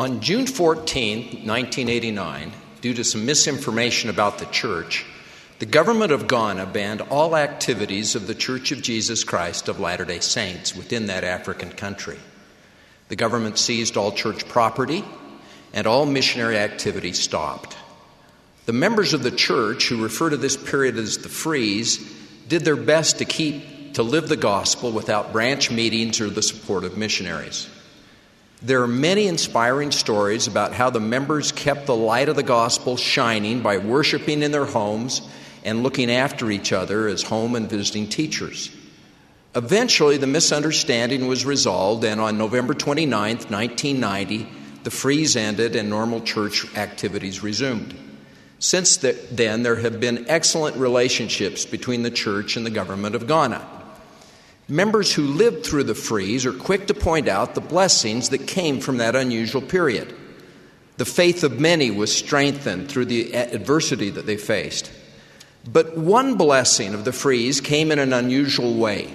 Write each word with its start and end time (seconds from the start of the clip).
On 0.00 0.20
June 0.22 0.46
14, 0.46 1.46
1989, 1.46 2.52
due 2.80 2.94
to 2.94 3.04
some 3.04 3.26
misinformation 3.26 4.08
about 4.08 4.38
the 4.38 4.46
church, 4.46 5.04
the 5.58 5.66
government 5.66 6.10
of 6.10 6.26
Ghana 6.26 6.64
banned 6.64 7.02
all 7.02 7.36
activities 7.36 8.14
of 8.14 8.26
the 8.26 8.34
Church 8.34 8.72
of 8.72 8.80
Jesus 8.80 9.24
Christ 9.24 9.68
of 9.68 9.78
Latter 9.78 10.06
day 10.06 10.20
Saints 10.20 10.74
within 10.74 11.08
that 11.08 11.22
African 11.22 11.70
country. 11.70 12.16
The 13.08 13.16
government 13.16 13.58
seized 13.58 13.98
all 13.98 14.10
church 14.10 14.48
property, 14.48 15.04
and 15.74 15.86
all 15.86 16.06
missionary 16.06 16.56
activity 16.56 17.12
stopped. 17.12 17.76
The 18.64 18.72
members 18.72 19.12
of 19.12 19.22
the 19.22 19.30
church, 19.30 19.88
who 19.88 20.02
refer 20.02 20.30
to 20.30 20.38
this 20.38 20.56
period 20.56 20.96
as 20.96 21.18
the 21.18 21.28
freeze, 21.28 21.98
did 22.48 22.64
their 22.64 22.74
best 22.74 23.18
to 23.18 23.26
keep 23.26 23.92
to 23.96 24.02
live 24.02 24.30
the 24.30 24.36
gospel 24.38 24.92
without 24.92 25.34
branch 25.34 25.70
meetings 25.70 26.22
or 26.22 26.30
the 26.30 26.40
support 26.40 26.84
of 26.84 26.96
missionaries. 26.96 27.68
There 28.62 28.82
are 28.82 28.88
many 28.88 29.26
inspiring 29.26 29.90
stories 29.90 30.46
about 30.46 30.74
how 30.74 30.90
the 30.90 31.00
members 31.00 31.50
kept 31.50 31.86
the 31.86 31.96
light 31.96 32.28
of 32.28 32.36
the 32.36 32.42
gospel 32.42 32.98
shining 32.98 33.62
by 33.62 33.78
worshiping 33.78 34.42
in 34.42 34.52
their 34.52 34.66
homes 34.66 35.22
and 35.64 35.82
looking 35.82 36.10
after 36.10 36.50
each 36.50 36.70
other 36.70 37.08
as 37.08 37.22
home 37.22 37.54
and 37.54 37.70
visiting 37.70 38.06
teachers. 38.06 38.70
Eventually, 39.54 40.18
the 40.18 40.26
misunderstanding 40.26 41.26
was 41.26 41.46
resolved, 41.46 42.04
and 42.04 42.20
on 42.20 42.36
November 42.36 42.74
29, 42.74 43.36
1990, 43.36 44.46
the 44.84 44.90
freeze 44.90 45.36
ended 45.36 45.74
and 45.74 45.88
normal 45.88 46.20
church 46.20 46.76
activities 46.76 47.42
resumed. 47.42 47.94
Since 48.58 48.98
then, 48.98 49.62
there 49.62 49.76
have 49.76 50.00
been 50.00 50.26
excellent 50.28 50.76
relationships 50.76 51.64
between 51.64 52.02
the 52.02 52.10
church 52.10 52.56
and 52.56 52.66
the 52.66 52.70
government 52.70 53.14
of 53.14 53.26
Ghana. 53.26 53.79
Members 54.70 55.12
who 55.12 55.24
lived 55.24 55.66
through 55.66 55.82
the 55.84 55.96
freeze 55.96 56.46
are 56.46 56.52
quick 56.52 56.86
to 56.86 56.94
point 56.94 57.26
out 57.26 57.56
the 57.56 57.60
blessings 57.60 58.28
that 58.28 58.46
came 58.46 58.78
from 58.78 58.98
that 58.98 59.16
unusual 59.16 59.60
period. 59.60 60.14
The 60.96 61.04
faith 61.04 61.42
of 61.42 61.58
many 61.58 61.90
was 61.90 62.16
strengthened 62.16 62.88
through 62.88 63.06
the 63.06 63.34
adversity 63.34 64.10
that 64.10 64.26
they 64.26 64.36
faced. 64.36 64.92
But 65.66 65.98
one 65.98 66.36
blessing 66.36 66.94
of 66.94 67.04
the 67.04 67.12
freeze 67.12 67.60
came 67.60 67.90
in 67.90 67.98
an 67.98 68.12
unusual 68.12 68.76
way. 68.76 69.12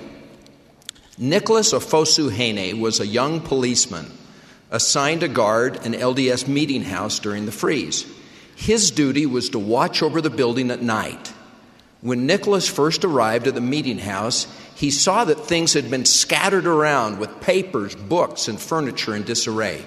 Nicholas 1.18 1.72
Ofosu 1.72 2.30
Hene 2.30 2.82
was 2.82 3.00
a 3.00 3.08
young 3.08 3.40
policeman 3.40 4.12
assigned 4.72 5.22
to 5.22 5.30
guard 5.30 5.78
an 5.86 5.94
LDS 5.94 6.50
meeting 6.50 6.82
house 6.82 7.20
during 7.20 7.46
the 7.46 7.54
freeze. 7.54 8.06
His 8.58 8.92
duty 8.92 9.26
was 9.26 9.50
to 9.52 9.60
watch 9.60 10.04
over 10.04 10.20
the 10.20 10.30
building 10.30 10.70
at 10.70 10.82
night. 10.82 11.32
When 12.06 12.28
Nicholas 12.28 12.68
first 12.68 13.04
arrived 13.04 13.48
at 13.48 13.56
the 13.56 13.62
meeting 13.62 13.98
house, 13.98 14.46
he 14.76 14.92
saw 14.92 15.26
that 15.26 15.40
things 15.40 15.74
had 15.74 15.90
been 15.90 16.06
scattered 16.06 16.68
around 16.68 17.18
with 17.18 17.42
papers, 17.42 17.96
books, 17.96 18.48
and 18.48 18.62
furniture 18.62 19.16
in 19.16 19.24
disarray. 19.24 19.84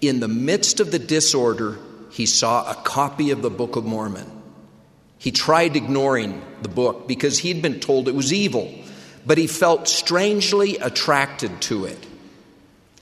In 0.00 0.20
the 0.20 0.26
midst 0.26 0.80
of 0.80 0.90
the 0.90 0.98
disorder, 0.98 1.76
he 2.10 2.24
saw 2.24 2.70
a 2.70 2.74
copy 2.76 3.30
of 3.30 3.42
the 3.42 3.50
Book 3.50 3.76
of 3.76 3.84
Mormon. 3.84 4.24
He 5.18 5.30
tried 5.30 5.76
ignoring 5.76 6.40
the 6.62 6.70
book 6.70 7.06
because 7.06 7.40
he'd 7.40 7.60
been 7.60 7.78
told 7.78 8.08
it 8.08 8.14
was 8.14 8.32
evil, 8.32 8.72
but 9.26 9.36
he 9.36 9.46
felt 9.46 9.86
strangely 9.86 10.78
attracted 10.78 11.60
to 11.60 11.84
it. 11.84 12.06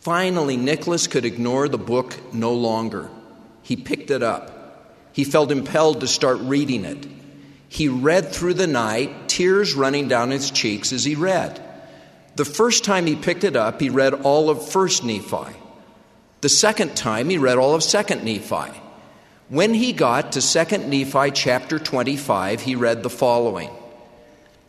Finally, 0.01 0.57
Nicholas 0.57 1.07
could 1.07 1.25
ignore 1.25 1.69
the 1.69 1.79
book 1.79 2.19
no 2.35 2.55
longer. 2.55 3.09
He 3.63 3.77
picked 3.77 4.11
it 4.11 4.25
up. 4.25 4.85
He 5.13 5.23
felt 5.23 5.53
impelled 5.53 6.01
to 6.01 6.09
start 6.09 6.39
reading 6.41 6.85
it. 6.85 7.07
He 7.69 7.89
read 7.89 8.33
through 8.33 8.55
the 8.55 8.67
night, 8.67 9.29
tears 9.29 9.75
running 9.75 10.09
down 10.09 10.31
his 10.31 10.51
cheeks 10.51 10.93
as 10.93 11.05
he 11.05 11.15
read. 11.15 11.63
The 12.37 12.45
first 12.45 12.85
time 12.85 13.07
he 13.07 13.17
picked 13.17 13.45
it 13.45 13.57
up, 13.57 13.81
he 13.81 13.89
read 13.89 14.15
all 14.15 14.51
of 14.51 14.59
1st 14.59 15.05
Nephi. 15.05 15.59
The 16.43 16.49
second 16.51 16.97
time, 16.97 17.31
he 17.31 17.39
read 17.39 17.57
all 17.57 17.75
of 17.75 17.81
2nd 17.81 18.23
Nephi. 18.23 18.79
When 19.49 19.75
he 19.75 19.93
got 19.93 20.33
to 20.33 20.41
2nd 20.41 20.87
Nephi 20.87 21.31
chapter 21.31 21.79
25, 21.79 22.61
he 22.61 22.75
read 22.75 23.03
the 23.03 23.11
following 23.11 23.71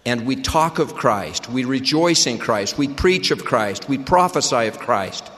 And 0.06 0.26
we 0.26 0.38
talk 0.38 0.80
of 0.80 0.96
Christ, 0.96 1.50
we 1.50 1.66
rejoice 1.66 2.26
in 2.26 2.38
Christ, 2.38 2.78
we 2.78 2.88
preach 2.88 3.32
of 3.32 3.44
Christ, 3.44 3.90
we 3.90 3.98
prophesy 3.98 4.68
of 4.68 4.80
Christ, 4.80 5.30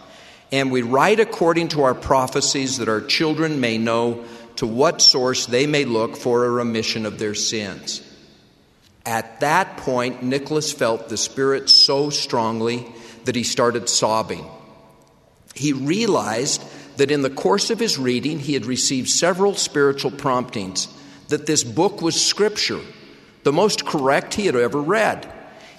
and 0.51 0.71
we 0.71 0.81
write 0.81 1.19
according 1.19 1.69
to 1.69 1.81
our 1.81 1.95
prophecies 1.95 2.77
that 2.77 2.89
our 2.89 3.01
children 3.01 3.59
may 3.59 3.77
know 3.77 4.23
to 4.59 4.67
what 4.67 5.01
source 5.01 5.45
they 5.45 5.65
may 5.65 5.85
look 5.85 6.17
for 6.17 6.43
a 6.43 6.49
remission 6.49 7.05
of 7.05 7.17
their 7.17 7.33
sins. 7.33 8.01
At 9.05 9.39
that 9.39 9.77
point, 9.77 10.21
Nicholas 10.21 10.73
felt 10.73 11.07
the 11.07 11.15
Spirit 11.15 11.69
so 11.69 12.09
strongly 12.09 12.85
that 13.23 13.37
he 13.37 13.43
started 13.43 13.87
sobbing. 13.87 14.45
He 15.55 15.71
realized 15.71 16.61
that 16.97 17.09
in 17.09 17.21
the 17.21 17.29
course 17.29 17.69
of 17.69 17.79
his 17.79 17.97
reading, 17.97 18.37
he 18.37 18.53
had 18.53 18.65
received 18.65 19.07
several 19.07 19.55
spiritual 19.55 20.11
promptings 20.11 20.89
that 21.29 21.45
this 21.45 21.63
book 21.63 22.01
was 22.01 22.19
Scripture, 22.19 22.81
the 23.43 23.53
most 23.53 23.85
correct 23.85 24.33
he 24.33 24.45
had 24.45 24.57
ever 24.57 24.81
read. 24.81 25.25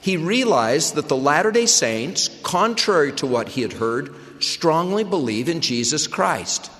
He 0.00 0.16
realized 0.16 0.94
that 0.94 1.08
the 1.08 1.16
Latter 1.18 1.50
day 1.50 1.66
Saints, 1.66 2.30
contrary 2.42 3.12
to 3.16 3.26
what 3.26 3.50
he 3.50 3.60
had 3.60 3.74
heard, 3.74 4.14
strongly 4.42 5.04
believe 5.04 5.50
in 5.50 5.60
Jesus 5.60 6.06
Christ. 6.06 6.70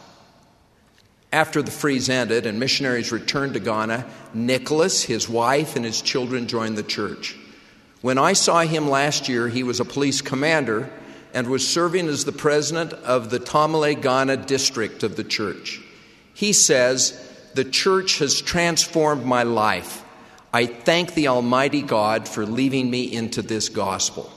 After 1.33 1.63
the 1.63 1.71
freeze 1.71 2.09
ended 2.09 2.47
and 2.47 2.59
missionaries 2.59 3.13
returned 3.13 3.55
to 3.55 3.61
Ghana, 3.61 4.05
Nicholas, 4.35 5.05
his 5.05 5.29
wife, 5.29 5.77
and 5.77 5.85
his 5.85 6.03
children 6.03 6.49
joined 6.49 6.77
the 6.77 6.83
church. 6.83 7.37
When 8.01 8.19
I 8.19 8.33
saw 8.33 8.61
him 8.61 8.89
last 8.89 9.29
year, 9.29 9.49
he 9.49 9.63
was 9.63 9.79
a 9.79 9.85
police 9.85 10.23
commander 10.23 10.91
and 11.33 11.47
was 11.47 11.67
serving 11.67 12.09
as 12.09 12.25
the 12.25 12.33
president 12.33 12.93
of 12.93 13.31
the 13.31 13.39
Tamale 13.39 13.95
Ghana 13.95 14.39
district 14.39 15.03
of 15.05 15.17
the 15.17 15.25
church. 15.25 15.81
He 16.35 16.53
says, 16.53 17.13
The 17.55 17.65
church 17.65 18.19
has 18.19 18.41
transformed 18.41 19.25
my 19.25 19.45
life. 19.45 20.03
I 20.53 20.67
thank 20.67 21.15
the 21.15 21.29
Almighty 21.29 21.83
God 21.83 22.27
for 22.27 22.45
leading 22.45 22.91
me 22.91 23.05
into 23.13 23.43
this 23.43 23.69
gospel. 23.69 24.33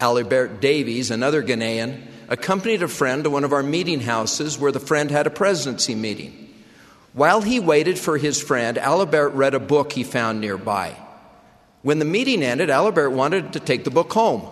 Alibert 0.00 0.60
Davies, 0.60 1.10
another 1.10 1.42
Ghanaian, 1.42 2.06
accompanied 2.28 2.82
a 2.82 2.88
friend 2.88 3.24
to 3.24 3.30
one 3.30 3.44
of 3.44 3.52
our 3.52 3.62
meeting 3.62 4.00
houses 4.00 4.58
where 4.58 4.72
the 4.72 4.80
friend 4.80 5.10
had 5.10 5.26
a 5.26 5.30
presidency 5.30 5.94
meeting. 5.94 6.42
While 7.12 7.40
he 7.40 7.60
waited 7.60 7.98
for 7.98 8.18
his 8.18 8.42
friend, 8.42 8.78
Alibert 8.78 9.32
read 9.32 9.54
a 9.54 9.60
book 9.60 9.92
he 9.92 10.04
found 10.04 10.40
nearby. 10.40 10.96
When 11.82 11.98
the 11.98 12.04
meeting 12.04 12.42
ended, 12.42 12.68
Alibert 12.68 13.12
wanted 13.12 13.52
to 13.54 13.60
take 13.60 13.84
the 13.84 13.90
book 13.90 14.12
home. 14.12 14.42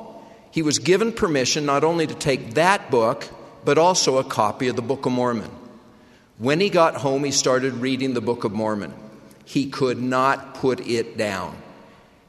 He 0.50 0.62
was 0.62 0.78
given 0.78 1.12
permission 1.12 1.66
not 1.66 1.84
only 1.84 2.06
to 2.06 2.14
take 2.14 2.54
that 2.54 2.90
book, 2.90 3.28
but 3.64 3.76
also 3.76 4.18
a 4.18 4.24
copy 4.24 4.68
of 4.68 4.76
the 4.76 4.82
Book 4.82 5.04
of 5.04 5.12
Mormon. 5.12 5.50
When 6.38 6.60
he 6.60 6.70
got 6.70 6.96
home, 6.96 7.24
he 7.24 7.30
started 7.32 7.74
reading 7.74 8.14
the 8.14 8.20
Book 8.20 8.44
of 8.44 8.52
Mormon. 8.52 8.94
He 9.44 9.68
could 9.68 10.00
not 10.00 10.54
put 10.54 10.80
it 10.86 11.16
down. 11.16 11.56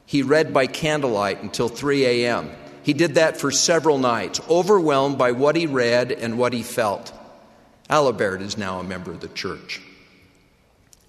He 0.06 0.22
read 0.22 0.52
by 0.52 0.66
candlelight 0.66 1.42
until 1.42 1.68
3 1.68 2.04
a.m. 2.04 2.50
He 2.86 2.92
did 2.92 3.16
that 3.16 3.36
for 3.36 3.50
several 3.50 3.98
nights, 3.98 4.40
overwhelmed 4.48 5.18
by 5.18 5.32
what 5.32 5.56
he 5.56 5.66
read 5.66 6.12
and 6.12 6.38
what 6.38 6.52
he 6.52 6.62
felt. 6.62 7.12
Alibert 7.90 8.40
is 8.40 8.56
now 8.56 8.78
a 8.78 8.84
member 8.84 9.10
of 9.10 9.18
the 9.18 9.26
church. 9.26 9.82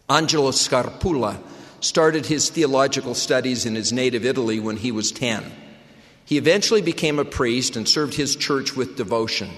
Angelo 0.09 0.49
Scarpulla 0.49 1.37
started 1.79 2.25
his 2.25 2.49
theological 2.49 3.13
studies 3.13 3.67
in 3.67 3.75
his 3.75 3.93
native 3.93 4.25
Italy 4.25 4.59
when 4.59 4.77
he 4.77 4.91
was 4.91 5.11
10. 5.11 5.51
He 6.25 6.39
eventually 6.39 6.81
became 6.81 7.19
a 7.19 7.25
priest 7.25 7.75
and 7.75 7.87
served 7.87 8.15
his 8.15 8.35
church 8.35 8.75
with 8.75 8.97
devotion. 8.97 9.51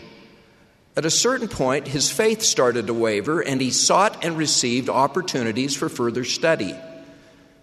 At 0.97 1.05
a 1.05 1.09
certain 1.09 1.47
point, 1.47 1.87
his 1.87 2.11
faith 2.11 2.41
started 2.41 2.87
to 2.87 2.93
waver, 2.93 3.39
and 3.39 3.61
he 3.61 3.71
sought 3.71 4.25
and 4.25 4.35
received 4.35 4.89
opportunities 4.89 5.73
for 5.73 5.87
further 5.87 6.25
study. 6.25 6.75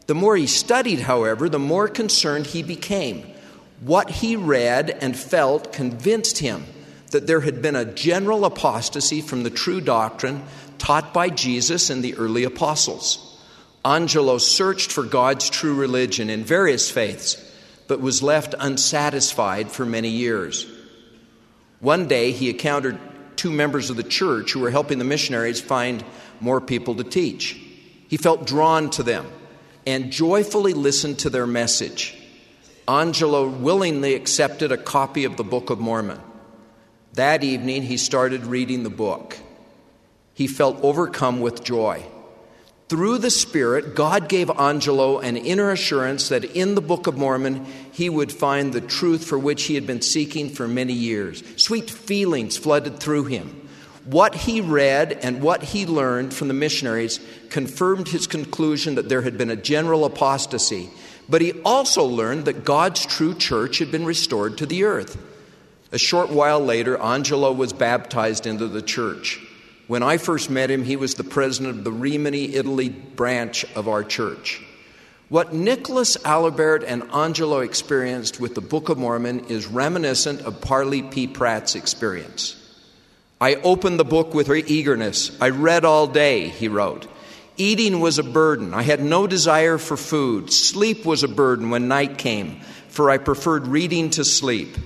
The 0.07 0.15
more 0.15 0.35
he 0.35 0.47
studied, 0.47 1.01
however, 1.01 1.51
the 1.51 1.59
more 1.59 1.89
concerned 1.89 2.47
he 2.47 2.63
became 2.63 3.36
what 3.81 4.11
he 4.11 4.37
read 4.37 4.91
and 5.01 5.17
felt 5.17 5.73
convinced 5.73 6.39
him 6.39 6.65
that 7.11 7.27
there 7.27 7.41
had 7.41 7.63
been 7.63 7.77
a 7.77 7.85
general 7.85 8.45
apostasy 8.45 9.21
from 9.21 9.43
the 9.43 9.51
true 9.51 9.81
doctrine 9.81 10.43
taught 10.79 11.15
by 11.15 11.29
Jesus 11.29 11.91
and 11.91 12.03
the 12.03 12.15
early 12.17 12.45
apostles. 12.45 13.23
Angelo 13.85 14.39
searched 14.39 14.91
for 14.91 15.05
God's 15.05 15.49
true 15.49 15.75
religion 15.75 16.29
in 16.29 16.43
various 16.43 16.91
faiths, 16.91 17.43
but 17.87 18.01
was 18.01 18.23
left 18.23 18.55
unsatisfied 18.59 19.71
for 19.71 19.87
many 19.87 20.09
years. 20.09 20.67
One 21.81 22.09
day 22.09 22.33
he 22.33 22.51
encountered 22.51 22.99
two 23.37 23.53
members 23.53 23.91
of 23.91 23.97
the 23.97 24.03
church 24.03 24.53
who 24.53 24.61
were 24.61 24.71
helping 24.71 24.99
the 24.99 25.05
missionaries 25.05 25.61
find 25.61 26.05
more 26.41 26.61
people 26.61 26.97
to 26.97 27.05
teach. 27.05 27.53
He 28.09 28.17
felt 28.17 28.47
drawn 28.47 28.91
to 28.91 29.03
them 29.03 29.27
and 29.87 30.11
joyfully 30.11 30.73
listened 30.73 31.21
to 31.21 31.31
their 31.31 31.47
message. 31.47 32.17
Angelo 32.89 33.49
willingly 33.49 34.15
accepted 34.15 34.71
a 34.71 34.77
copy 34.77 35.25
of 35.25 35.37
the 35.37 35.45
Book 35.45 35.71
of 35.71 35.81
Mormon. 35.81 36.21
That 37.15 37.43
evening, 37.43 37.83
he 37.83 37.97
started 37.97 38.47
reading 38.47 38.83
the 38.83 38.91
book. 38.91 39.39
He 40.35 40.47
felt 40.47 40.79
overcome 40.83 41.41
with 41.41 41.65
joy. 41.65 42.05
Through 42.89 43.19
the 43.19 43.31
Spirit, 43.31 43.97
God 43.97 44.29
gave 44.29 44.49
Angelo 44.51 45.19
an 45.19 45.37
inner 45.37 45.73
assurance 45.73 46.29
that 46.29 46.45
in 46.45 46.77
the 46.77 46.81
Book 46.81 47.09
of 47.09 47.19
Mormon 47.19 47.67
he 47.91 48.09
would 48.09 48.31
find 48.31 48.73
the 48.73 48.81
truth 48.81 49.25
for 49.25 49.37
which 49.37 49.65
he 49.65 49.75
had 49.75 49.89
been 49.89 50.03
seeking 50.03 50.51
for 50.51 50.69
many 50.69 50.93
years. 50.93 51.43
Sweet 51.57 51.91
feelings 51.91 52.57
flooded 52.57 53.01
through 53.01 53.25
him. 53.25 53.69
What 54.05 54.37
he 54.37 54.61
read 54.61 55.19
and 55.23 55.43
what 55.43 55.65
he 55.65 55.85
learned 55.85 56.33
from 56.33 56.47
the 56.47 56.55
missionaries 56.55 57.19
confirmed 57.51 58.07
his 58.07 58.29
conclusion 58.29 58.95
that 58.95 59.09
there 59.09 59.23
had 59.23 59.37
been 59.37 59.51
a 59.51 59.57
general 59.57 60.05
apostasy, 60.05 60.89
but 61.29 61.41
he 61.41 61.53
also 61.65 62.05
learned 62.05 62.45
that 62.45 62.65
God's 62.65 63.05
true 63.05 63.35
church 63.35 63.79
had 63.79 63.91
been 63.91 64.05
restored 64.05 64.59
to 64.59 64.67
the 64.67 64.85
earth. 64.85 65.17
A 65.93 65.99
short 65.99 66.31
while 66.31 66.61
later, 66.61 67.01
Angelo 67.01 67.53
was 67.53 67.73
baptized 67.73 68.47
into 68.47 68.69
the 68.69 68.83
church. 68.83 69.41
When 69.87 70.03
I 70.03 70.19
first 70.19 70.51
met 70.51 70.71
him, 70.71 70.83
he 70.83 70.97
was 70.97 71.15
the 71.15 71.25
president 71.25 71.79
of 71.79 71.85
the 71.85 71.93
Rimini, 71.93 72.55
Italy 72.55 72.89
branch 72.89 73.65
of 73.77 73.89
our 73.89 74.03
church. 74.03 74.61
What 75.29 75.53
Nicholas 75.53 76.17
Alibert 76.25 76.85
and 76.85 77.03
Angelo 77.13 77.61
experienced 77.61 78.39
with 78.41 78.55
the 78.55 78.61
Book 78.61 78.89
of 78.89 78.99
Mormon 78.99 79.47
is 79.47 79.67
reminiscent 79.67 80.41
of 80.43 80.61
Parley 80.61 81.03
P. 81.03 81.27
Pratt's 81.27 81.75
experience. 81.75 82.63
I 83.41 83.57
opened 83.57 83.99
the 83.99 84.05
book 84.05 84.35
with 84.35 84.49
eagerness. 84.49 85.37
I 85.41 85.51
read 85.51 85.85
all 85.85 86.07
day, 86.07 86.49
he 86.49 86.69
wrote. 86.69 87.07
Eating 87.59 88.01
was 88.01 88.19
a 88.19 88.23
burden. 88.23 88.75
I 88.75 88.83
had 88.83 89.03
no 89.03 89.27
desire 89.27 89.79
for 89.79 89.97
food. 89.97 90.53
Sleep 90.53 91.05
was 91.05 91.23
a 91.23 91.29
burden 91.29 91.71
when 91.71 91.89
night 91.89 92.19
came, 92.19 92.61
for 92.89 93.11
I 93.11 93.19
preferred 93.19 93.67
reading 93.67 94.11
to 94.11 94.25
sleep. 94.25 94.77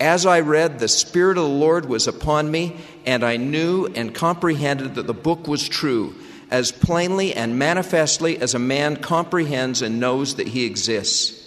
As 0.00 0.26
I 0.26 0.40
read, 0.40 0.78
the 0.78 0.88
Spirit 0.88 1.38
of 1.38 1.44
the 1.44 1.48
Lord 1.48 1.86
was 1.86 2.08
upon 2.08 2.50
me, 2.50 2.76
and 3.06 3.24
I 3.24 3.36
knew 3.36 3.86
and 3.86 4.14
comprehended 4.14 4.96
that 4.96 5.06
the 5.06 5.14
book 5.14 5.46
was 5.46 5.68
true 5.68 6.14
as 6.50 6.70
plainly 6.70 7.34
and 7.34 7.58
manifestly 7.58 8.38
as 8.38 8.54
a 8.54 8.58
man 8.58 8.96
comprehends 8.96 9.82
and 9.82 9.98
knows 9.98 10.36
that 10.36 10.48
he 10.48 10.64
exists. 10.64 11.42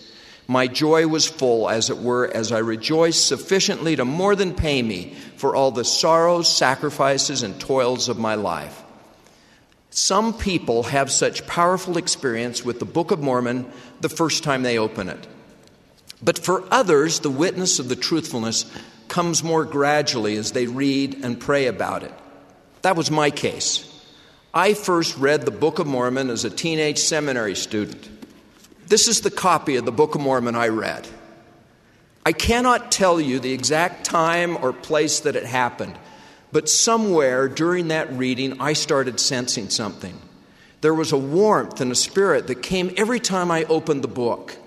My 0.47 0.67
joy 0.67 1.07
was 1.07 1.27
full, 1.27 1.69
as 1.69 1.89
it 1.89 1.97
were, 1.99 2.29
as 2.33 2.51
I 2.51 2.57
rejoiced 2.57 3.27
sufficiently 3.27 3.95
to 3.95 4.03
more 4.03 4.35
than 4.35 4.55
pay 4.55 4.81
me 4.81 5.13
for 5.37 5.55
all 5.55 5.71
the 5.71 5.85
sorrows, 5.85 6.53
sacrifices, 6.53 7.43
and 7.43 7.59
toils 7.59 8.09
of 8.09 8.17
my 8.17 8.35
life. 8.35 8.83
Some 9.91 10.33
people 10.33 10.83
have 10.83 11.11
such 11.11 11.47
powerful 11.47 11.97
experience 11.97 12.63
with 12.63 12.79
the 12.79 12.85
Book 12.85 13.11
of 13.11 13.21
Mormon 13.21 13.71
the 14.01 14.09
first 14.09 14.43
time 14.43 14.63
they 14.63 14.77
open 14.77 15.09
it. 15.09 15.27
But 16.21 16.37
for 16.37 16.63
others, 16.71 17.19
the 17.19 17.29
witness 17.29 17.79
of 17.79 17.89
the 17.89 17.95
truthfulness 17.95 18.65
comes 19.07 19.43
more 19.43 19.65
gradually 19.65 20.35
as 20.37 20.51
they 20.51 20.67
read 20.67 21.23
and 21.23 21.39
pray 21.39 21.65
about 21.67 22.03
it. 22.03 22.13
That 22.83 22.95
was 22.95 23.09
my 23.09 23.31
case. 23.31 23.85
I 24.53 24.73
first 24.73 25.17
read 25.17 25.41
the 25.41 25.51
Book 25.51 25.79
of 25.79 25.87
Mormon 25.87 26.29
as 26.29 26.45
a 26.45 26.49
teenage 26.49 26.99
seminary 26.99 27.55
student. 27.55 28.09
This 28.87 29.07
is 29.07 29.21
the 29.21 29.31
copy 29.31 29.75
of 29.75 29.85
the 29.85 29.91
Book 29.91 30.15
of 30.15 30.21
Mormon 30.21 30.55
I 30.55 30.69
read. 30.69 31.07
I 32.25 32.31
cannot 32.31 32.91
tell 32.91 33.19
you 33.19 33.39
the 33.39 33.53
exact 33.53 34.05
time 34.05 34.57
or 34.57 34.73
place 34.73 35.21
that 35.21 35.35
it 35.35 35.45
happened, 35.45 35.97
but 36.51 36.69
somewhere 36.69 37.47
during 37.47 37.89
that 37.89 38.11
reading, 38.11 38.59
I 38.59 38.73
started 38.73 39.19
sensing 39.19 39.69
something. 39.69 40.19
There 40.81 40.93
was 40.93 41.11
a 41.11 41.17
warmth 41.17 41.81
and 41.81 41.91
a 41.91 41.95
spirit 41.95 42.47
that 42.47 42.63
came 42.63 42.93
every 42.97 43.19
time 43.19 43.51
I 43.51 43.65
opened 43.65 44.03
the 44.03 44.07
book. 44.07 44.57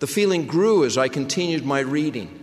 The 0.00 0.06
feeling 0.06 0.46
grew 0.46 0.84
as 0.84 0.98
I 0.98 1.08
continued 1.08 1.64
my 1.64 1.80
reading. 1.80 2.38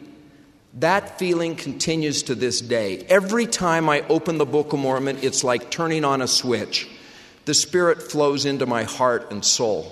That 0.76 1.18
feeling 1.18 1.56
continues 1.56 2.24
to 2.24 2.36
this 2.36 2.62
day. 2.62 3.00
Every 3.10 3.48
time 3.48 3.90
I 3.90 4.02
open 4.08 4.38
the 4.38 4.46
Book 4.46 4.72
of 4.72 4.80
Mormon, 4.80 5.18
it's 5.22 5.44
like 5.44 5.72
turning 5.72 6.06
on 6.06 6.22
a 6.22 6.28
switch. 6.28 6.88
The 7.46 7.56
Spirit 7.56 8.04
flows 8.04 8.46
into 8.46 8.68
my 8.68 8.84
heart 8.84 9.32
and 9.32 9.44
soul. 9.44 9.92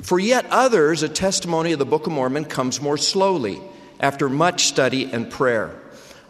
For 0.00 0.18
yet 0.18 0.46
others, 0.46 1.02
a 1.02 1.08
testimony 1.08 1.72
of 1.72 1.80
the 1.80 1.84
Book 1.84 2.06
of 2.06 2.12
Mormon 2.12 2.44
comes 2.44 2.80
more 2.80 2.96
slowly 2.96 3.60
after 3.98 4.28
much 4.28 4.66
study 4.66 5.10
and 5.12 5.28
prayer. 5.28 5.79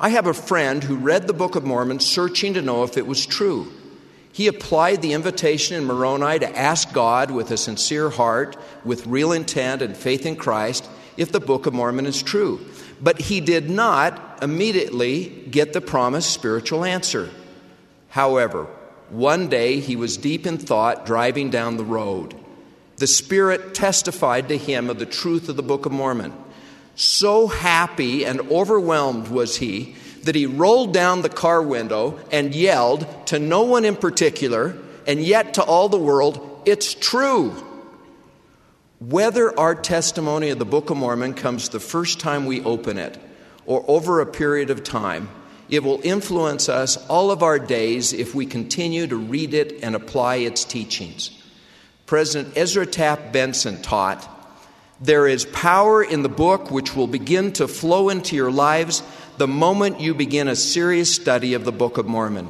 I 0.02 0.08
have 0.08 0.26
a 0.26 0.32
friend 0.32 0.82
who 0.82 0.96
read 0.96 1.26
the 1.26 1.34
Book 1.34 1.56
of 1.56 1.64
Mormon 1.64 2.00
searching 2.00 2.54
to 2.54 2.62
know 2.62 2.84
if 2.84 2.96
it 2.96 3.06
was 3.06 3.26
true. 3.26 3.70
He 4.32 4.46
applied 4.46 5.02
the 5.02 5.12
invitation 5.12 5.76
in 5.76 5.84
Moroni 5.84 6.38
to 6.38 6.58
ask 6.58 6.90
God 6.94 7.30
with 7.30 7.50
a 7.50 7.58
sincere 7.58 8.08
heart, 8.08 8.56
with 8.82 9.06
real 9.06 9.30
intent 9.30 9.82
and 9.82 9.94
faith 9.94 10.24
in 10.24 10.36
Christ, 10.36 10.88
if 11.18 11.32
the 11.32 11.38
Book 11.38 11.66
of 11.66 11.74
Mormon 11.74 12.06
is 12.06 12.22
true. 12.22 12.64
But 13.02 13.20
he 13.20 13.42
did 13.42 13.68
not 13.68 14.38
immediately 14.42 15.26
get 15.50 15.74
the 15.74 15.82
promised 15.82 16.30
spiritual 16.30 16.82
answer. 16.82 17.28
However, 18.08 18.68
one 19.10 19.48
day 19.48 19.80
he 19.80 19.96
was 19.96 20.16
deep 20.16 20.46
in 20.46 20.56
thought 20.56 21.04
driving 21.04 21.50
down 21.50 21.76
the 21.76 21.84
road. 21.84 22.34
The 22.96 23.06
Spirit 23.06 23.74
testified 23.74 24.48
to 24.48 24.56
him 24.56 24.88
of 24.88 24.98
the 24.98 25.04
truth 25.04 25.50
of 25.50 25.56
the 25.56 25.62
Book 25.62 25.84
of 25.84 25.92
Mormon. 25.92 26.32
So 27.00 27.46
happy 27.46 28.26
and 28.26 28.42
overwhelmed 28.50 29.28
was 29.28 29.56
he 29.56 29.94
that 30.24 30.34
he 30.34 30.44
rolled 30.44 30.92
down 30.92 31.22
the 31.22 31.30
car 31.30 31.62
window 31.62 32.20
and 32.30 32.54
yelled 32.54 33.06
to 33.28 33.38
no 33.38 33.62
one 33.62 33.86
in 33.86 33.96
particular, 33.96 34.76
and 35.06 35.18
yet 35.18 35.54
to 35.54 35.62
all 35.62 35.88
the 35.88 35.96
world, 35.96 36.60
It's 36.66 36.92
true! 36.92 37.52
Whether 38.98 39.58
our 39.58 39.74
testimony 39.74 40.50
of 40.50 40.58
the 40.58 40.66
Book 40.66 40.90
of 40.90 40.98
Mormon 40.98 41.32
comes 41.32 41.70
the 41.70 41.80
first 41.80 42.20
time 42.20 42.44
we 42.44 42.62
open 42.64 42.98
it 42.98 43.16
or 43.64 43.82
over 43.88 44.20
a 44.20 44.26
period 44.26 44.68
of 44.68 44.84
time, 44.84 45.30
it 45.70 45.82
will 45.82 46.02
influence 46.04 46.68
us 46.68 46.98
all 47.08 47.30
of 47.30 47.42
our 47.42 47.58
days 47.58 48.12
if 48.12 48.34
we 48.34 48.44
continue 48.44 49.06
to 49.06 49.16
read 49.16 49.54
it 49.54 49.82
and 49.82 49.94
apply 49.94 50.36
its 50.36 50.66
teachings. 50.66 51.30
President 52.04 52.58
Ezra 52.58 52.84
Taft 52.84 53.32
Benson 53.32 53.80
taught 53.80 54.39
there 55.00 55.26
is 55.26 55.44
power 55.46 56.02
in 56.02 56.22
the 56.22 56.28
book 56.28 56.70
which 56.70 56.94
will 56.94 57.06
begin 57.06 57.52
to 57.52 57.66
flow 57.66 58.08
into 58.08 58.36
your 58.36 58.50
lives 58.50 59.02
the 59.38 59.48
moment 59.48 60.00
you 60.00 60.14
begin 60.14 60.48
a 60.48 60.56
serious 60.56 61.14
study 61.14 61.54
of 61.54 61.64
the 61.64 61.72
Book 61.72 61.98
of 61.98 62.06
Mormon 62.06 62.48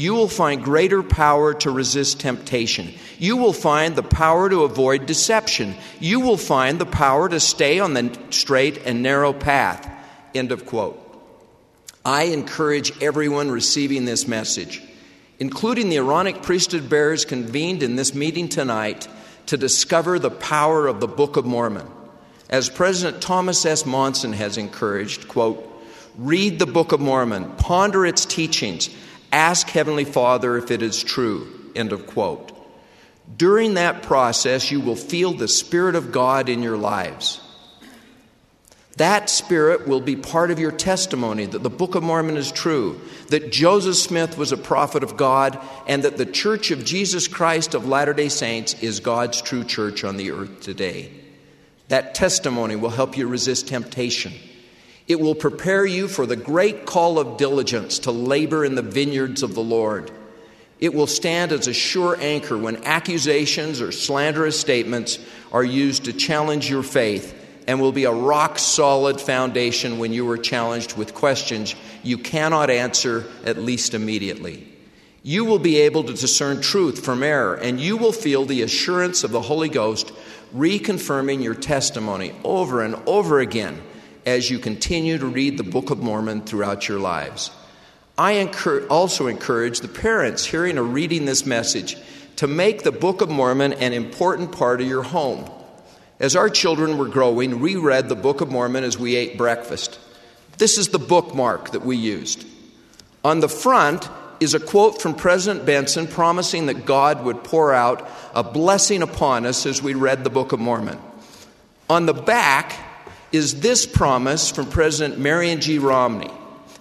you 0.00 0.14
will 0.14 0.28
find 0.28 0.62
greater 0.62 1.02
power 1.02 1.52
to 1.54 1.70
resist 1.70 2.20
temptation. 2.20 2.94
You 3.18 3.36
will 3.36 3.52
find 3.52 3.96
the 3.96 4.02
power 4.02 4.48
to 4.48 4.62
avoid 4.62 5.06
deception. 5.06 5.74
You 5.98 6.20
will 6.20 6.36
find 6.36 6.78
the 6.78 6.86
power 6.86 7.28
to 7.28 7.40
stay 7.40 7.80
on 7.80 7.94
the 7.94 8.18
straight 8.30 8.78
and 8.86 9.02
narrow 9.02 9.32
path. 9.32 9.90
End 10.34 10.52
of 10.52 10.64
quote. 10.64 10.98
I 12.04 12.24
encourage 12.24 13.02
everyone 13.02 13.50
receiving 13.50 14.04
this 14.04 14.26
message, 14.26 14.82
including 15.38 15.90
the 15.90 15.98
Aaronic 15.98 16.42
priesthood 16.42 16.88
bearers 16.88 17.26
convened 17.26 17.82
in 17.82 17.96
this 17.96 18.14
meeting 18.14 18.48
tonight, 18.48 19.06
to 19.50 19.56
discover 19.56 20.20
the 20.20 20.30
power 20.30 20.86
of 20.86 21.00
the 21.00 21.08
Book 21.08 21.36
of 21.36 21.44
Mormon. 21.44 21.88
As 22.48 22.70
President 22.70 23.20
Thomas 23.20 23.66
S. 23.66 23.84
Monson 23.84 24.32
has 24.32 24.56
encouraged, 24.56 25.26
quote, 25.26 25.68
read 26.16 26.60
the 26.60 26.66
Book 26.66 26.92
of 26.92 27.00
Mormon, 27.00 27.50
ponder 27.56 28.06
its 28.06 28.24
teachings, 28.24 28.90
Ask 29.32 29.68
Heavenly 29.68 30.04
Father 30.04 30.56
if 30.56 30.70
it 30.70 30.82
is 30.82 31.02
true. 31.02 31.48
End 31.74 31.90
of 31.90 32.06
quote. 32.06 32.52
During 33.36 33.74
that 33.74 34.04
process, 34.04 34.70
you 34.70 34.80
will 34.80 34.94
feel 34.94 35.32
the 35.32 35.48
Spirit 35.48 35.96
of 35.96 36.12
God 36.12 36.48
in 36.48 36.62
your 36.62 36.76
lives. 36.76 37.40
That 39.00 39.30
Spirit 39.30 39.88
will 39.88 40.02
be 40.02 40.14
part 40.14 40.50
of 40.50 40.58
your 40.58 40.72
testimony 40.72 41.46
that 41.46 41.62
the 41.62 41.70
Book 41.70 41.94
of 41.94 42.02
Mormon 42.02 42.36
is 42.36 42.52
true, 42.52 43.00
that 43.28 43.50
Joseph 43.50 43.96
Smith 43.96 44.36
was 44.36 44.52
a 44.52 44.58
prophet 44.58 45.02
of 45.02 45.16
God, 45.16 45.58
and 45.86 46.02
that 46.02 46.18
the 46.18 46.26
Church 46.26 46.70
of 46.70 46.84
Jesus 46.84 47.26
Christ 47.26 47.72
of 47.72 47.88
Latter 47.88 48.12
day 48.12 48.28
Saints 48.28 48.74
is 48.82 49.00
God's 49.00 49.40
true 49.40 49.64
church 49.64 50.04
on 50.04 50.18
the 50.18 50.32
earth 50.32 50.60
today. 50.60 51.10
That 51.88 52.14
testimony 52.14 52.76
will 52.76 52.90
help 52.90 53.16
you 53.16 53.26
resist 53.26 53.68
temptation 53.68 54.34
it 55.08 55.18
will 55.18 55.34
prepare 55.34 55.86
you 55.86 56.06
for 56.06 56.26
the 56.26 56.36
great 56.36 56.84
call 56.84 57.18
of 57.18 57.38
diligence 57.38 58.00
to 58.00 58.12
labor 58.12 58.66
in 58.66 58.74
the 58.74 58.82
vineyards 58.82 59.42
of 59.42 59.54
the 59.54 59.62
Lord. 59.62 60.10
It 60.78 60.94
will 60.94 61.08
stand 61.08 61.52
as 61.52 61.66
a 61.66 61.72
sure 61.72 62.16
anchor 62.20 62.56
when 62.56 62.84
accusations 62.84 63.80
or 63.80 63.92
slanderous 63.92 64.60
statements 64.60 65.18
are 65.50 65.64
used 65.64 66.04
to 66.04 66.12
challenge 66.12 66.68
your 66.68 66.84
faith 66.84 67.39
and 67.70 67.80
will 67.80 67.92
be 67.92 68.02
a 68.02 68.12
rock 68.12 68.58
solid 68.58 69.20
foundation 69.20 70.00
when 70.00 70.12
you 70.12 70.28
are 70.28 70.36
challenged 70.36 70.96
with 70.96 71.14
questions 71.14 71.76
you 72.02 72.18
cannot 72.18 72.68
answer, 72.68 73.24
at 73.44 73.58
least 73.58 73.94
immediately. 73.94 74.66
You 75.22 75.44
will 75.44 75.60
be 75.60 75.76
able 75.76 76.02
to 76.02 76.12
discern 76.12 76.62
truth 76.62 77.04
from 77.04 77.22
error, 77.22 77.54
and 77.54 77.78
you 77.78 77.96
will 77.96 78.10
feel 78.10 78.44
the 78.44 78.62
assurance 78.62 79.22
of 79.22 79.30
the 79.30 79.40
Holy 79.40 79.68
Ghost 79.68 80.12
reconfirming 80.52 81.44
your 81.44 81.54
testimony 81.54 82.34
over 82.42 82.82
and 82.82 82.96
over 83.06 83.38
again 83.38 83.80
as 84.26 84.50
you 84.50 84.58
continue 84.58 85.16
to 85.18 85.26
read 85.26 85.56
the 85.56 85.62
Book 85.62 85.90
of 85.90 86.00
Mormon 86.00 86.40
throughout 86.40 86.88
your 86.88 86.98
lives. 86.98 87.52
I 88.18 88.50
also 88.90 89.28
encourage 89.28 89.78
the 89.78 89.86
parents 89.86 90.44
hearing 90.44 90.76
or 90.76 90.82
reading 90.82 91.24
this 91.24 91.46
message 91.46 91.96
to 92.34 92.48
make 92.48 92.82
the 92.82 92.90
Book 92.90 93.20
of 93.20 93.30
Mormon 93.30 93.74
an 93.74 93.92
important 93.92 94.50
part 94.50 94.80
of 94.80 94.88
your 94.88 95.04
home. 95.04 95.48
As 96.20 96.36
our 96.36 96.50
children 96.50 96.98
were 96.98 97.08
growing, 97.08 97.60
we 97.60 97.76
read 97.76 98.08
the 98.08 98.14
Book 98.14 98.42
of 98.42 98.50
Mormon 98.50 98.84
as 98.84 98.98
we 98.98 99.16
ate 99.16 99.38
breakfast. 99.38 99.98
This 100.58 100.76
is 100.76 100.90
the 100.90 100.98
bookmark 100.98 101.70
that 101.70 101.84
we 101.84 101.96
used. 101.96 102.46
On 103.24 103.40
the 103.40 103.48
front 103.48 104.08
is 104.38 104.54
a 104.54 104.60
quote 104.60 105.00
from 105.00 105.14
President 105.14 105.64
Benson 105.64 106.06
promising 106.06 106.66
that 106.66 106.84
God 106.84 107.24
would 107.24 107.42
pour 107.42 107.72
out 107.72 108.06
a 108.34 108.42
blessing 108.42 109.02
upon 109.02 109.46
us 109.46 109.64
as 109.64 109.82
we 109.82 109.94
read 109.94 110.22
the 110.22 110.30
Book 110.30 110.52
of 110.52 110.60
Mormon. 110.60 110.98
On 111.88 112.06
the 112.06 112.14
back 112.14 112.76
is 113.32 113.60
this 113.60 113.86
promise 113.86 114.50
from 114.50 114.66
President 114.66 115.18
Marion 115.18 115.60
G. 115.60 115.78
Romney 115.78 116.30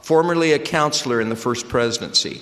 formerly 0.01 0.53
a 0.53 0.57
counselor 0.57 1.21
in 1.21 1.29
the 1.29 1.35
First 1.35 1.69
Presidency. 1.69 2.41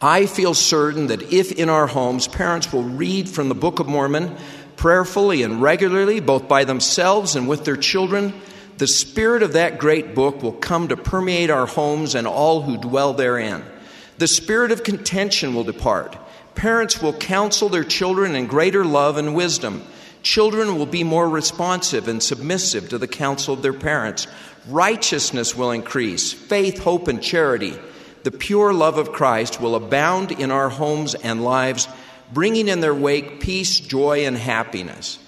I 0.00 0.26
feel 0.26 0.54
certain 0.54 1.08
that 1.08 1.32
if 1.32 1.50
in 1.50 1.68
our 1.68 1.88
homes 1.88 2.28
parents 2.28 2.72
will 2.72 2.84
read 2.84 3.28
from 3.28 3.48
the 3.48 3.54
Book 3.56 3.80
of 3.80 3.88
Mormon 3.88 4.36
prayerfully 4.80 5.42
and 5.42 5.60
regularly, 5.60 6.20
both 6.20 6.48
by 6.48 6.64
themselves 6.64 7.36
and 7.36 7.46
with 7.46 7.66
their 7.66 7.76
children, 7.76 8.32
the 8.78 8.86
spirit 8.86 9.42
of 9.42 9.52
that 9.52 9.78
great 9.78 10.14
book 10.14 10.42
will 10.42 10.54
come 10.54 10.88
to 10.88 10.96
permeate 10.96 11.50
our 11.50 11.66
homes 11.66 12.14
and 12.14 12.26
all 12.26 12.62
who 12.62 12.78
dwell 12.78 13.12
therein. 13.12 13.62
The 14.16 14.26
spirit 14.26 14.72
of 14.72 14.82
contention 14.82 15.54
will 15.54 15.64
depart. 15.64 16.16
Parents 16.54 17.02
will 17.02 17.12
counsel 17.12 17.68
their 17.68 17.84
children 17.84 18.34
in 18.34 18.46
greater 18.46 18.82
love 18.82 19.18
and 19.18 19.34
wisdom. 19.34 19.84
Children 20.22 20.78
will 20.78 20.86
be 20.86 21.04
more 21.04 21.28
responsive 21.28 22.08
and 22.08 22.22
submissive 22.22 22.88
to 22.88 22.96
the 22.96 23.06
counsel 23.06 23.52
of 23.52 23.60
their 23.60 23.74
parents. 23.74 24.28
Righteousness 24.66 25.54
will 25.54 25.72
increase. 25.72 26.32
Faith, 26.32 26.78
hope, 26.78 27.06
and 27.06 27.22
charity, 27.22 27.78
the 28.22 28.30
pure 28.30 28.72
love 28.72 28.96
of 28.96 29.12
Christ, 29.12 29.60
will 29.60 29.74
abound 29.74 30.32
in 30.32 30.50
our 30.50 30.70
homes 30.70 31.14
and 31.14 31.44
lives, 31.44 31.86
bringing 32.32 32.68
in 32.68 32.80
their 32.80 32.94
wake 32.94 33.40
peace, 33.40 33.80
joy, 33.80 34.26
and 34.26 34.36
happiness. 34.36 35.18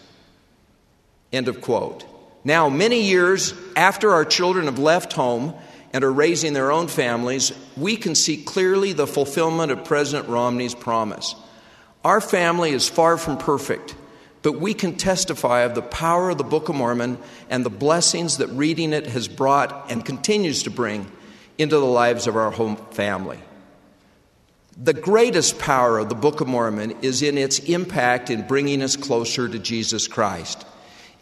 End 1.33 1.49
of 1.49 1.61
quote. 1.61 2.05
Now, 2.45 2.69
many 2.69 3.03
years 3.03 3.55
after 3.77 4.13
our 4.13 4.25
children 4.25 4.67
have 4.67 4.79
left 4.79 5.13
home 5.13 5.55
and 5.93 6.05
are 6.05 6.13
raising 6.13 6.53
their 6.53 6.73
own 6.73 6.89
families, 6.89 7.53
we 7.77 7.97
can 7.97 8.15
see 8.15 8.43
clearly 8.43 8.93
the 8.93 9.07
fulfillment 9.07 9.71
of 9.71 9.85
President 9.85 10.29
Romney's 10.29 10.75
promise. 10.75 11.35
Our 12.05 12.21
family 12.21 12.73
is 12.73 12.89
far 12.89 13.17
from 13.17 13.39
perfect, 13.39 13.95
but 14.43 14.61
we 14.61 14.75
can 14.75 14.97
testify 14.97 15.61
of 15.61 15.75
the 15.75 15.83
power 15.83 16.31
of 16.31 16.39
the 16.39 16.45
Book 16.45 16.69
of 16.69 16.75
Mormon 16.75 17.19
and 17.49 17.65
the 17.65 17.71
blessings 17.71 18.39
that 18.39 18.49
reading 18.49 18.93
it 18.93 19.07
has 19.07 19.29
brought 19.29 19.91
and 19.91 20.05
continues 20.05 20.65
to 20.65 20.71
bring 20.71 21.11
into 21.59 21.79
the 21.79 21.87
lives 21.87 22.27
of 22.27 22.37
our 22.37 22.51
home 22.51 22.77
family. 22.91 23.39
The 24.79 24.95
greatest 24.95 25.59
power 25.59 25.99
of 25.99 26.09
the 26.09 26.15
Book 26.15 26.41
of 26.41 26.49
Mormon 26.49 26.93
is 27.03 27.21
in 27.21 27.37
its 27.37 27.59
impact 27.59 28.31
in 28.31 28.47
bringing 28.47 28.83
us 28.83 28.97
closer 28.97 29.47
to 29.47 29.59
Jesus 29.59 30.09
Christ. 30.09 30.65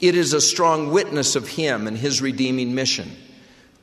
It 0.01 0.15
is 0.15 0.33
a 0.33 0.41
strong 0.41 0.93
witness 0.93 1.35
of 1.35 1.49
Him 1.49 1.89
and 1.89 1.99
His 1.99 2.23
redeeming 2.23 2.77
mission. 2.77 3.11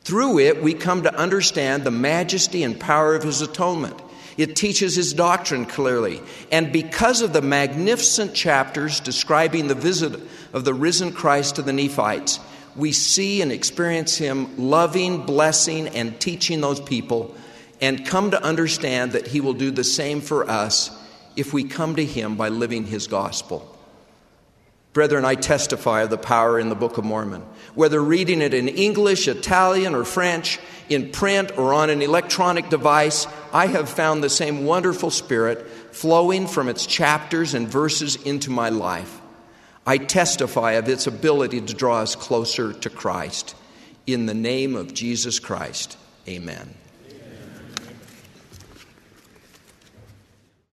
Through 0.04 0.38
it, 0.38 0.62
we 0.62 0.72
come 0.72 1.02
to 1.02 1.14
understand 1.14 1.84
the 1.84 1.90
majesty 1.90 2.62
and 2.62 2.80
power 2.80 3.14
of 3.14 3.22
His 3.22 3.42
atonement. 3.42 4.00
It 4.38 4.56
teaches 4.56 4.96
His 4.96 5.12
doctrine 5.12 5.66
clearly. 5.66 6.22
And 6.50 6.72
because 6.72 7.20
of 7.20 7.34
the 7.34 7.42
magnificent 7.42 8.32
chapters 8.32 9.00
describing 9.00 9.68
the 9.68 9.74
visit 9.74 10.18
of 10.54 10.64
the 10.64 10.74
risen 10.74 11.12
Christ 11.12 11.56
to 11.56 11.62
the 11.62 11.74
Nephites, 11.74 12.40
we 12.74 12.92
see 12.92 13.42
and 13.42 13.52
experience 13.52 14.16
Him 14.16 14.56
loving, 14.56 15.26
blessing, 15.26 15.88
and 15.88 16.18
teaching 16.18 16.62
those 16.62 16.80
people, 16.80 17.36
and 17.80 18.06
come 18.06 18.30
to 18.30 18.42
understand 18.42 19.12
that 19.12 19.26
He 19.26 19.40
will 19.40 19.54
do 19.54 19.70
the 19.70 19.84
same 19.84 20.20
for 20.20 20.48
us 20.48 20.90
if 21.36 21.52
we 21.52 21.64
come 21.64 21.96
to 21.96 22.04
Him 22.04 22.36
by 22.36 22.48
living 22.48 22.84
His 22.84 23.06
gospel. 23.06 23.74
Brethren, 24.92 25.24
I 25.24 25.36
testify 25.36 26.02
of 26.02 26.10
the 26.10 26.18
power 26.18 26.58
in 26.58 26.70
the 26.70 26.74
Book 26.74 26.98
of 26.98 27.04
Mormon. 27.04 27.42
Whether 27.74 28.02
reading 28.02 28.40
it 28.40 28.54
in 28.54 28.68
English, 28.68 29.28
Italian, 29.28 29.94
or 29.94 30.04
French, 30.04 30.58
in 30.88 31.12
print, 31.12 31.56
or 31.56 31.74
on 31.74 31.90
an 31.90 32.02
electronic 32.02 32.68
device, 32.68 33.26
I 33.52 33.66
have 33.66 33.88
found 33.88 34.24
the 34.24 34.30
same 34.30 34.64
wonderful 34.64 35.10
spirit 35.10 35.64
flowing 35.92 36.46
from 36.46 36.68
its 36.68 36.86
chapters 36.86 37.54
and 37.54 37.68
verses 37.68 38.16
into 38.16 38.50
my 38.50 38.70
life. 38.70 39.20
I 39.86 39.98
testify 39.98 40.72
of 40.72 40.88
its 40.88 41.06
ability 41.06 41.60
to 41.60 41.74
draw 41.74 42.00
us 42.00 42.16
closer 42.16 42.72
to 42.72 42.90
Christ. 42.90 43.54
In 44.06 44.26
the 44.26 44.34
name 44.34 44.74
of 44.74 44.94
Jesus 44.94 45.38
Christ, 45.38 45.96
amen. 46.26 46.74